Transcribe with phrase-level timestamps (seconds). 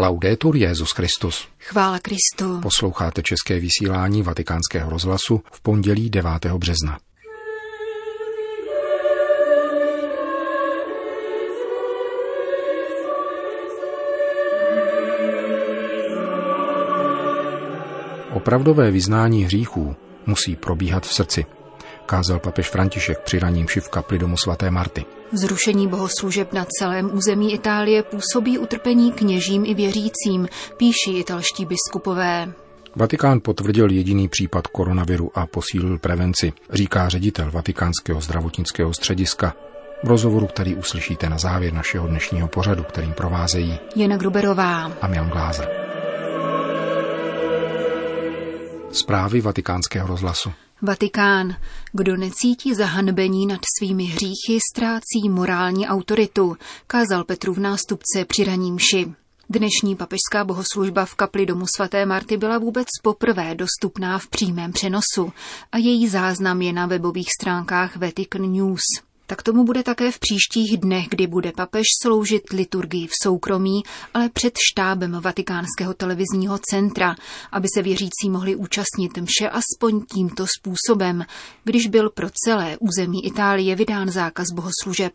[0.00, 1.48] Laudetur Jezus Christus.
[1.58, 2.60] Chvála Kristu.
[2.60, 6.46] Posloucháte české vysílání Vatikánského rozhlasu v pondělí 9.
[6.46, 6.98] března.
[18.32, 19.96] Opravdové vyznání hříchů
[20.26, 21.46] musí probíhat v srdci,
[22.06, 25.19] kázal papež František při raním v kapli domu svaté Marty.
[25.32, 32.52] Zrušení bohoslužeb na celém území Itálie působí utrpení kněžím i věřícím, píší italští biskupové.
[32.96, 39.54] Vatikán potvrdil jediný případ koronaviru a posílil prevenci, říká ředitel Vatikánského zdravotnického střediska
[40.04, 45.30] v rozhovoru, který uslyšíte na závěr našeho dnešního pořadu, kterým provázejí Jana Gruberová a Milan
[45.30, 45.68] Glázer.
[48.92, 50.52] Zprávy vatikánského rozhlasu.
[50.82, 51.56] Vatikán.
[51.92, 58.78] Kdo necítí zahanbení nad svými hříchy, ztrácí morální autoritu, kázal Petru v nástupce při raním
[58.78, 59.12] ši.
[59.48, 65.32] Dnešní papežská bohoslužba v kapli domu svaté Marty byla vůbec poprvé dostupná v přímém přenosu
[65.72, 69.09] a její záznam je na webových stránkách Vatican News.
[69.30, 73.82] Tak tomu bude také v příštích dnech, kdy bude papež sloužit liturgii v soukromí,
[74.14, 77.16] ale před štábem Vatikánského televizního centra,
[77.52, 81.24] aby se věřící mohli účastnit mše aspoň tímto způsobem,
[81.64, 85.12] když byl pro celé území Itálie vydán zákaz bohoslužeb.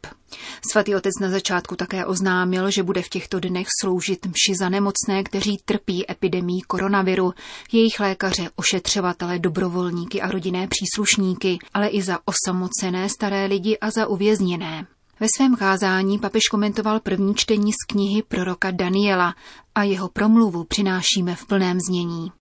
[0.72, 5.24] Svatý otec na začátku také oznámil, že bude v těchto dnech sloužit mši za nemocné,
[5.24, 7.34] kteří trpí epidemí koronaviru,
[7.72, 14.05] jejich lékaře, ošetřovatele, dobrovolníky a rodinné příslušníky, ale i za osamocené staré lidi a za
[14.06, 14.88] uvězněné.
[15.20, 19.36] Ve svém kázání papež komentoval první čtení z knihy proroka Daniela
[19.76, 22.32] a jeho promluvu přinášíme v plném znění.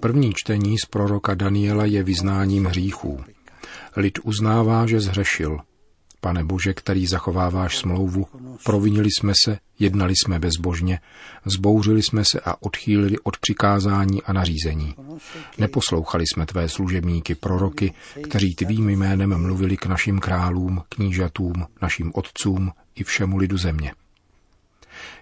[0.00, 3.20] První čtení z proroka Daniela je vyznáním hříchů.
[3.96, 5.58] Lid uznává, že zhřešil.
[6.26, 8.26] Pane Bože, který zachováváš smlouvu,
[8.64, 11.00] provinili jsme se, jednali jsme bezbožně,
[11.44, 14.94] zbouřili jsme se a odchýlili od přikázání a nařízení.
[15.58, 17.92] Neposlouchali jsme tvé služebníky, proroky,
[18.22, 23.92] kteří tvým jménem mluvili k našim králům, knížatům, našim otcům i všemu lidu země.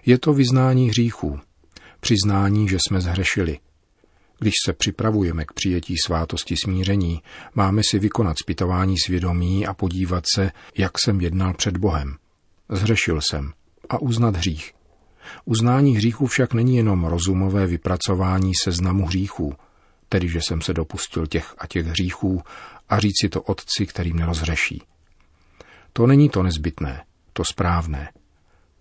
[0.05, 1.39] Je to vyznání hříchů,
[1.99, 3.59] přiznání, že jsme zhřešili,
[4.39, 7.21] když se připravujeme k přijetí svátosti smíření,
[7.53, 12.15] máme si vykonat zpytování svědomí a podívat se, jak jsem jednal před Bohem.
[12.69, 13.53] Zhřešil jsem
[13.89, 14.73] a uznat hřích.
[15.45, 19.53] Uznání hříchu však není jenom rozumové vypracování seznamu hříchů,
[20.09, 22.41] tedy že jsem se dopustil těch a těch hříchů
[22.89, 24.83] a říct si to otci, kterým nerozhřeší.
[25.93, 27.03] To není to nezbytné,
[27.33, 28.11] to správné.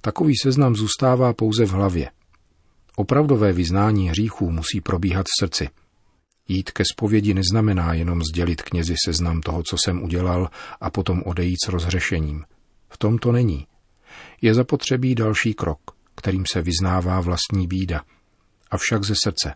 [0.00, 2.10] Takový seznam zůstává pouze v hlavě–
[2.96, 5.68] Opravdové vyznání hříchů musí probíhat v srdci.
[6.48, 10.50] Jít ke zpovědi neznamená jenom sdělit knězi seznam toho, co jsem udělal,
[10.80, 12.44] a potom odejít s rozhřešením.
[12.88, 13.66] V tom to není.
[14.42, 15.78] Je zapotřebí další krok,
[16.14, 18.02] kterým se vyznává vlastní bída,
[18.70, 19.54] avšak ze srdce.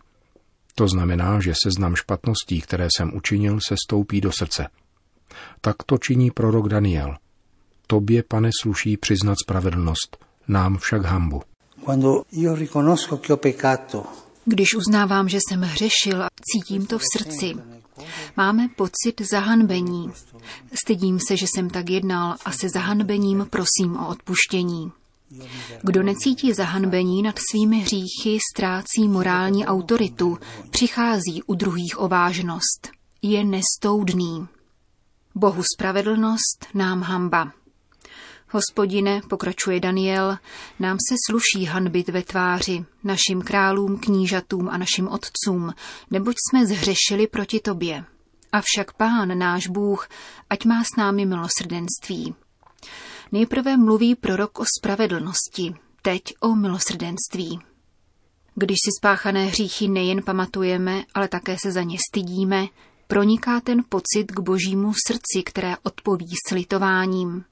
[0.75, 4.67] To znamená, že seznam špatností, které jsem učinil, se stoupí do srdce.
[5.61, 7.15] Tak to činí prorok Daniel.
[7.87, 11.41] Tobě, pane, sluší přiznat spravedlnost, nám však hambu.
[14.45, 17.55] Když uznávám, že jsem hřešil, cítím to v srdci.
[18.37, 20.11] Máme pocit zahanbení.
[20.73, 24.91] Stydím se, že jsem tak jednal a se zahanbením prosím o odpuštění.
[25.83, 30.37] Kdo necítí zahanbení nad svými hříchy, ztrácí morální autoritu,
[30.69, 32.89] přichází u druhých o vážnost.
[33.21, 34.47] Je nestoudný.
[35.35, 37.51] Bohu spravedlnost, nám hamba.
[38.51, 40.37] Hospodine, pokračuje Daniel,
[40.79, 45.73] nám se sluší hanbit ve tváři, našim králům, knížatům a našim otcům,
[46.11, 48.05] neboť jsme zhřešili proti tobě.
[48.51, 50.07] Avšak pán, náš Bůh,
[50.49, 52.35] ať má s námi milosrdenství.
[53.31, 57.59] Nejprve mluví prorok o spravedlnosti, teď o milosrdenství.
[58.55, 62.67] Když si spáchané hříchy nejen pamatujeme, ale také se za ně stydíme,
[63.07, 67.43] proniká ten pocit k božímu srdci, které odpoví slitováním.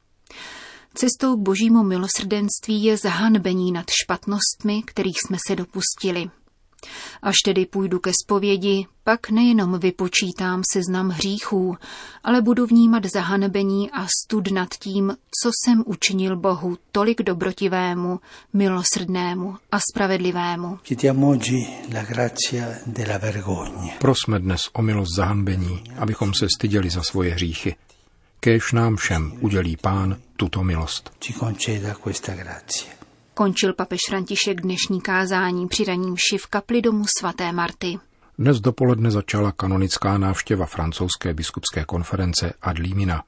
[1.00, 6.30] Cestou k božímu milosrdenství je zahanbení nad špatnostmi, kterých jsme se dopustili.
[7.22, 11.78] Až tedy půjdu ke zpovědi, pak nejenom vypočítám seznam hříchů,
[12.24, 18.20] ale budu vnímat zahanbení a stud nad tím, co jsem učinil Bohu tolik dobrotivému,
[18.54, 20.80] milosrdnému a spravedlivému.
[24.00, 27.76] Prosme dnes o milost zahanbení, abychom se styděli za svoje hříchy
[28.40, 31.12] kéž nám všem udělí Pán tuto milost.
[33.34, 38.00] Končil papež František dnešní kázání při raním ši v kapli domu svaté Marty.
[38.38, 43.24] Dnes dopoledne začala kanonická návštěva francouzské biskupské konference Ad Limina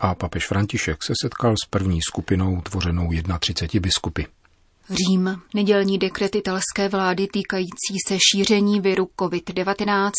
[0.00, 4.22] a papež František se setkal s první skupinou tvořenou 31 biskupy.
[4.90, 5.40] Řím.
[5.54, 10.10] Nedělní dekret italské vlády týkající se šíření viru COVID-19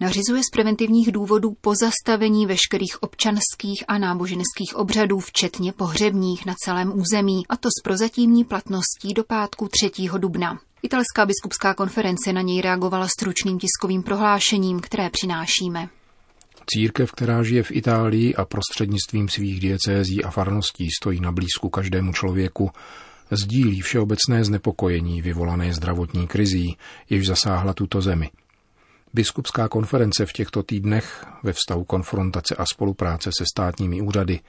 [0.00, 7.46] nařizuje z preventivních důvodů pozastavení veškerých občanských a náboženských obřadů, včetně pohřebních na celém území,
[7.48, 10.08] a to s prozatímní platností do pátku 3.
[10.18, 10.58] dubna.
[10.82, 15.88] Italská biskupská konference na něj reagovala stručným tiskovým prohlášením, které přinášíme.
[16.66, 22.12] Církev, která žije v Itálii a prostřednictvím svých diecézí a farností stojí na blízku každému
[22.12, 22.70] člověku,
[23.36, 26.76] sdílí všeobecné znepokojení vyvolané zdravotní krizí,
[27.10, 28.30] jež zasáhla tuto zemi.
[29.14, 34.40] Biskupská konference v těchto týdnech ve vztahu konfrontace a spolupráce se státními úřady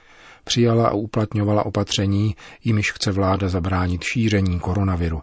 [0.44, 5.22] přijala a uplatňovala opatření, jimiž chce vláda zabránit šíření koronaviru.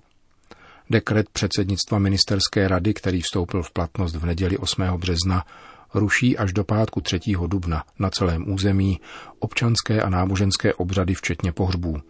[0.90, 4.84] Dekret předsednictva ministerské rady, který vstoupil v platnost v neděli 8.
[4.98, 5.46] března,
[5.94, 7.20] ruší až do pátku 3.
[7.48, 9.00] dubna na celém území
[9.40, 12.02] občanské a náboženské obřady včetně pohřbů.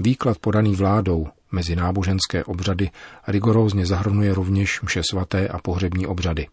[0.00, 2.90] Výklad podaný vládou mezi náboženské obřady
[3.28, 6.46] rigorózně zahrnuje rovněž mše svaté a pohřební obřady.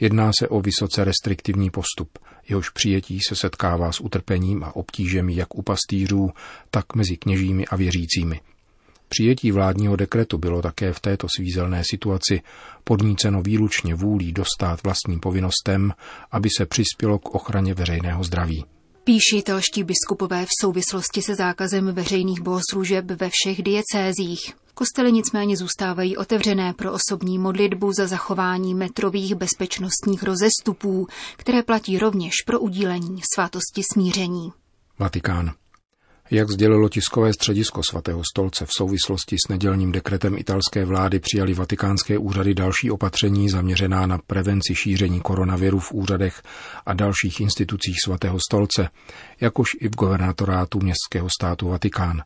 [0.00, 2.18] Jedná se o vysoce restriktivní postup,
[2.48, 6.30] jehož přijetí se setkává s utrpením a obtížemi jak u pastýřů,
[6.70, 8.40] tak mezi kněžími a věřícími.
[9.08, 12.40] Přijetí vládního dekretu bylo také v této svízelné situaci
[12.84, 15.92] podníceno výlučně vůlí dostat vlastním povinnostem,
[16.30, 18.64] aby se přispělo k ochraně veřejného zdraví.
[19.04, 24.54] Píší italští biskupové v souvislosti se zákazem veřejných bohoslužeb ve všech diecézích.
[24.74, 31.06] Kostely nicméně zůstávají otevřené pro osobní modlitbu za zachování metrových bezpečnostních rozestupů,
[31.36, 34.52] které platí rovněž pro udílení svátosti smíření.
[34.98, 35.52] Vatikán.
[36.32, 42.18] Jak sdělilo tiskové středisko svatého stolce v souvislosti s nedělním dekretem italské vlády přijali vatikánské
[42.18, 46.42] úřady další opatření zaměřená na prevenci šíření koronaviru v úřadech
[46.86, 48.88] a dalších institucích svatého stolce,
[49.40, 52.22] jakož i v guvernatorátu městského státu Vatikán.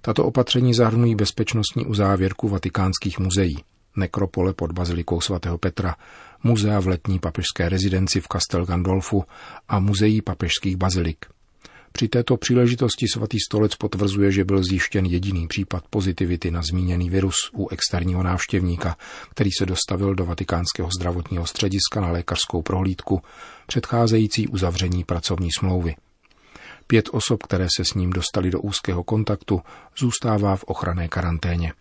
[0.00, 3.56] Tato opatření zahrnují bezpečnostní uzávěrku vatikánských muzeí,
[3.96, 5.96] nekropole pod bazilikou svatého Petra,
[6.42, 9.24] muzea v letní papežské rezidenci v Castel Gandolfu
[9.68, 11.26] a muzeí papežských bazilik.
[11.92, 17.34] Při této příležitosti svatý stolec potvrzuje, že byl zjištěn jediný případ pozitivity na zmíněný virus
[17.54, 18.96] u externího návštěvníka,
[19.30, 23.22] který se dostavil do vatikánského zdravotního střediska na lékařskou prohlídku,
[23.66, 25.94] předcházející uzavření pracovní smlouvy.
[26.86, 29.60] Pět osob, které se s ním dostali do úzkého kontaktu,
[29.98, 31.72] zůstává v ochranné karanténě.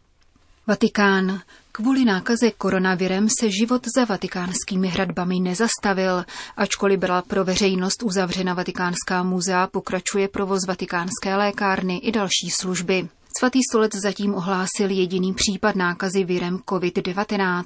[0.67, 1.41] Vatikán.
[1.71, 6.25] Kvůli nákaze koronavirem se život za vatikánskými hradbami nezastavil.
[6.57, 13.07] Ačkoliv byla pro veřejnost uzavřena vatikánská muzea, pokračuje provoz vatikánské lékárny i další služby.
[13.39, 17.63] Svatý stolec zatím ohlásil jediný případ nákazy virem COVID-19,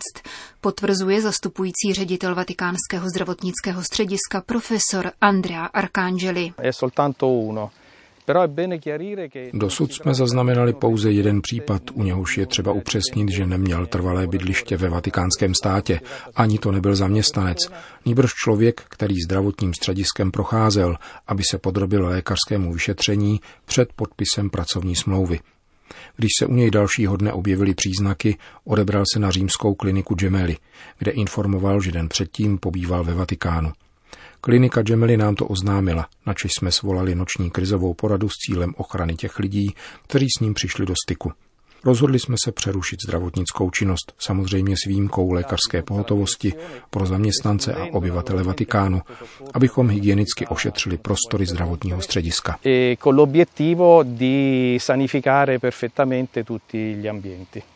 [0.61, 6.53] potvrzuje zastupující ředitel Vatikánského zdravotnického střediska profesor Andrea Arcangeli.
[9.53, 14.77] Dosud jsme zaznamenali pouze jeden případ, u něhož je třeba upřesnit, že neměl trvalé bydliště
[14.77, 16.01] ve vatikánském státě,
[16.35, 17.57] ani to nebyl zaměstnanec,
[18.05, 20.95] nýbrž člověk, který zdravotním střediskem procházel,
[21.27, 25.39] aby se podrobil lékařskému vyšetření před podpisem pracovní smlouvy.
[26.15, 30.57] Když se u něj dalšího dne objevily příznaky, odebral se na římskou kliniku Gemelli,
[30.97, 33.71] kde informoval, že den předtím pobýval ve Vatikánu.
[34.45, 39.39] Klinika Gemely nám to oznámila, načež jsme svolali noční krizovou poradu s cílem ochrany těch
[39.39, 39.75] lidí,
[40.07, 41.31] kteří s ním přišli do styku.
[41.85, 46.53] Rozhodli jsme se přerušit zdravotnickou činnost, samozřejmě s výjimkou lékařské pohotovosti
[46.89, 49.01] pro zaměstnance a obyvatele Vatikánu,
[49.53, 52.59] abychom hygienicky ošetřili prostory zdravotního střediska.
[52.65, 52.95] E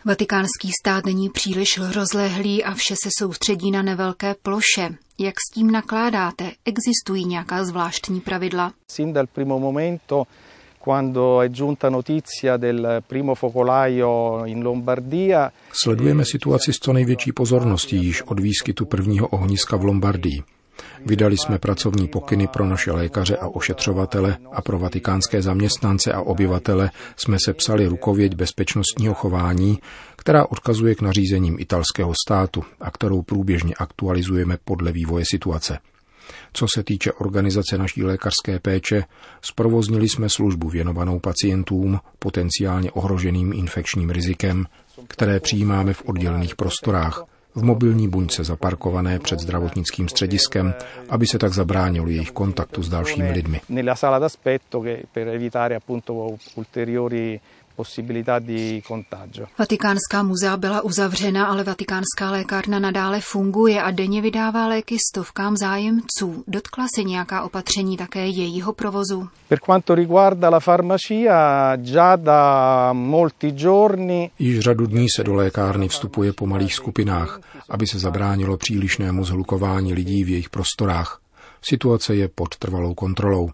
[0.05, 4.89] Vatikánský stát není příliš rozlehlý a vše se soustředí na nevelké ploše.
[5.19, 6.51] Jak s tím nakládáte?
[6.65, 8.73] Existují nějaká zvláštní pravidla?
[8.87, 10.23] Sin dal primo momento
[15.83, 20.43] Sledujeme situaci s co největší pozorností již od výskytu prvního ohniska v Lombardii.
[21.05, 26.91] Vydali jsme pracovní pokyny pro naše lékaře a ošetřovatele a pro vatikánské zaměstnance a obyvatele
[27.15, 29.79] jsme sepsali rukověď bezpečnostního chování,
[30.15, 35.79] která odkazuje k nařízením italského státu a kterou průběžně aktualizujeme podle vývoje situace.
[36.53, 39.03] Co se týče organizace naší lékařské péče,
[39.41, 44.65] zprovoznili jsme službu věnovanou pacientům potenciálně ohroženým infekčním rizikem,
[45.07, 50.74] které přijímáme v oddělených prostorách, v mobilní buňce zaparkované před zdravotnickým střediskem,
[51.09, 53.62] aby se tak zabránilo jejich kontaktu s dalšími lidmi
[59.59, 66.43] Vatikánská muzea byla uzavřena, ale Vatikánská lékárna nadále funguje a denně vydává léky stovkám zájemců.
[66.48, 69.29] Dotkla se nějaká opatření také jejího provozu?
[69.48, 74.31] Per quanto riguarda la farmacia, già da molti giorni...
[74.39, 79.93] Již řadu dní se do lékárny vstupuje po malých skupinách, aby se zabránilo přílišnému zhlukování
[79.93, 81.19] lidí v jejich prostorách.
[81.62, 83.50] Situace je pod trvalou kontrolou.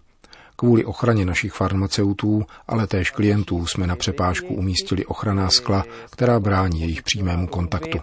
[0.56, 6.80] Kvůli ochraně našich farmaceutů, ale též klientů jsme na přepážku umístili ochranná skla, která brání
[6.80, 7.98] jejich přímému kontaktu.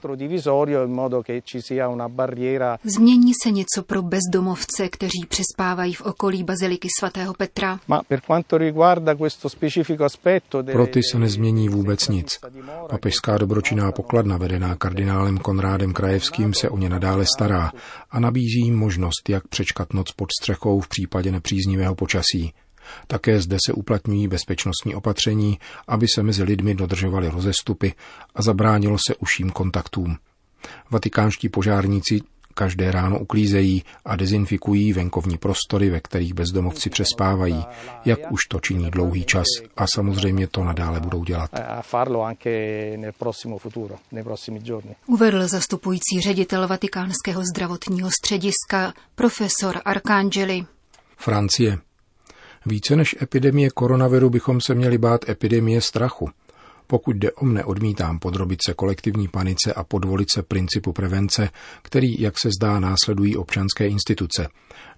[2.84, 7.80] Změní se něco pro bezdomovce, kteří přespávají v okolí baziliky svatého Petra?
[10.72, 12.40] Pro ty se nezmění vůbec nic.
[12.90, 17.72] Papežská dobročinná pokladna vedená kardinálem Konrádem Krajevským se o ně nadále stará
[18.12, 22.43] a nabízí jim možnost, jak přečkat noc pod střechou v případě nepříznivého počasí.
[23.08, 27.94] Také zde se uplatňují bezpečnostní opatření, aby se mezi lidmi dodržovaly rozestupy
[28.36, 30.18] a zabránilo se uším kontaktům.
[30.92, 32.22] Vatikánští požárníci
[32.54, 37.66] každé ráno uklízejí a dezinfikují venkovní prostory, ve kterých bezdomovci přespávají,
[38.06, 39.46] jak už to činí dlouhý čas
[39.78, 41.52] a samozřejmě to nadále budou dělat.
[45.08, 50.66] Uvedl zastupující ředitel Vatikánského zdravotního střediska profesor Arcangeli.
[51.18, 51.78] Francie.
[52.66, 56.30] Více než epidemie koronaviru bychom se měli bát epidemie strachu.
[56.88, 61.50] Pokud jde o mne, odmítám podrobit se kolektivní panice a podvolit se principu prevence,
[61.82, 64.48] který, jak se zdá, následují občanské instituce,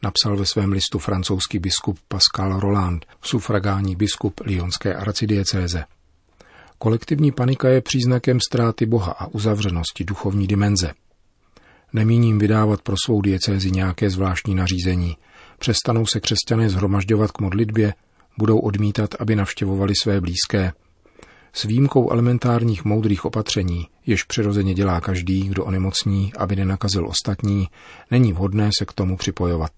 [0.04, 5.84] napsal ve svém listu francouzský biskup Pascal Roland, sufragální biskup Lyonské arcidiecéze.
[6.78, 10.94] Kolektivní panika je příznakem ztráty Boha a uzavřenosti duchovní dimenze.
[11.94, 15.18] Nemíním vydávat pro svou diecézi nějaké zvláštní nařízení–
[15.60, 17.94] Přestanou se křesťané zhromažďovat k modlitbě,
[18.38, 20.74] budou odmítat, aby navštěvovali své blízké.
[21.54, 27.68] S výjimkou elementárních moudrých opatření, jež přirozeně dělá každý, kdo onemocní, aby nenakazil ostatní,
[28.12, 29.72] není vhodné se k tomu připojovat.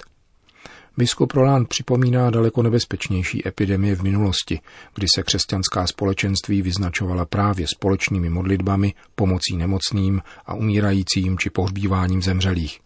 [0.98, 4.60] Biskup Roland připomíná daleko nebezpečnější epidemie v minulosti,
[4.96, 12.80] kdy se křesťanská společenství vyznačovala právě společnými modlitbami, pomocí nemocným a umírajícím či pohřbíváním zemřelých.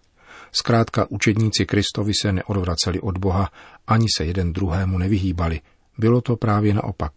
[0.52, 3.50] Zkrátka učedníci Kristovi se neodvraceli od Boha,
[3.88, 5.62] ani se jeden druhému nevyhýbali.
[5.98, 7.12] Bylo to právě naopak,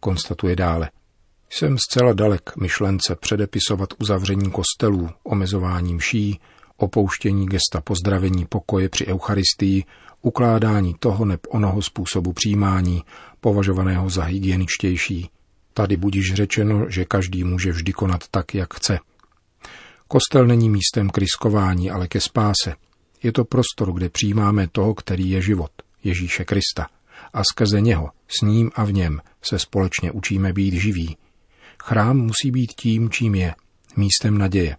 [0.00, 0.90] konstatuje dále.
[1.50, 6.40] Jsem zcela dalek myšlence předepisovat uzavření kostelů, omezování mší,
[6.76, 9.84] opouštění gesta pozdravení pokoje při Eucharistii,
[10.22, 13.02] ukládání toho neb onoho způsobu přijímání,
[13.40, 15.30] považovaného za hygieničtější.
[15.74, 18.98] Tady budíš řečeno, že každý může vždy konat tak, jak chce–
[20.12, 22.74] Kostel není místem k riskování, ale ke spáse.
[23.22, 25.70] Je to prostor, kde přijímáme toho, který je život,
[26.04, 26.86] Ježíše Krista.
[27.32, 31.16] A skrze něho, s ním a v něm, se společně učíme být živí.
[31.82, 33.54] Chrám musí být tím, čím je,
[33.96, 34.76] místem naděje,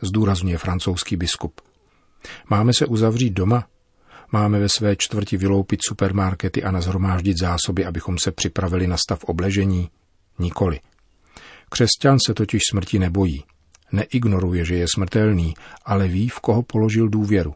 [0.00, 1.60] zdůrazňuje francouzský biskup.
[2.50, 3.66] Máme se uzavřít doma?
[4.32, 9.90] Máme ve své čtvrti vyloupit supermarkety a nazhromáždit zásoby, abychom se připravili na stav obležení?
[10.38, 10.80] Nikoli.
[11.70, 13.44] Křesťan se totiž smrti nebojí.
[13.94, 17.54] Neignoruje, že je smrtelný, ale ví, v koho položil důvěru.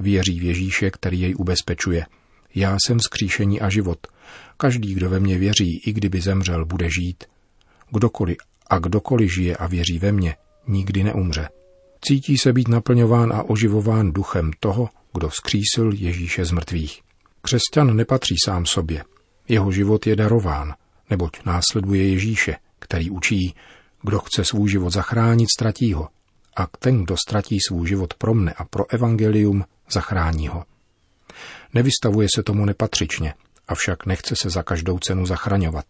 [0.00, 2.06] Věří v Ježíše, který jej ubezpečuje.
[2.54, 3.98] Já jsem skříšení a život.
[4.56, 7.24] Každý, kdo ve mně věří, i kdyby zemřel, bude žít.
[7.90, 8.36] Kdokoliv
[8.70, 11.48] a kdokoliv žije a věří ve mně, nikdy neumře.
[12.00, 17.00] Cítí se být naplňován a oživován duchem toho, kdo skřísil Ježíše z mrtvých.
[17.42, 19.04] Křesťan nepatří sám sobě.
[19.48, 20.74] Jeho život je darován,
[21.10, 23.54] neboť následuje Ježíše, který učí,
[24.02, 26.08] kdo chce svůj život zachránit, ztratí ho.
[26.56, 30.64] A ten, kdo ztratí svůj život pro mne a pro evangelium, zachrání ho.
[31.74, 33.34] Nevystavuje se tomu nepatřičně,
[33.68, 35.84] avšak nechce se za každou cenu zachraňovat.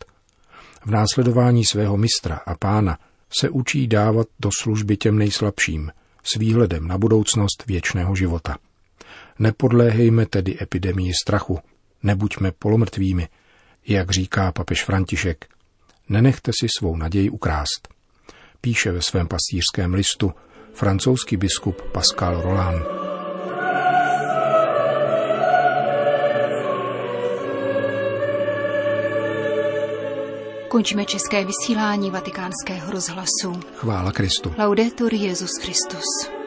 [0.85, 2.99] V následování svého mistra a pána
[3.41, 8.59] se učí dávat do služby těm nejslabším, s výhledem na budoucnost věčného života.
[9.39, 11.59] Nepodléhejme tedy epidemii strachu,
[12.03, 13.29] nebuďme polomrtvými,
[13.87, 15.49] jak říká papež František,
[16.09, 18.00] nenechte si svou naději ukrást
[18.61, 20.33] píše ve svém pastýřském listu
[20.75, 23.01] francouzský biskup Pascal Roland.
[30.69, 33.61] Končíme české vysílání vatikánského rozhlasu.
[33.75, 34.55] Chvála Kristu.
[34.59, 36.40] Laudetur Jezus Christus.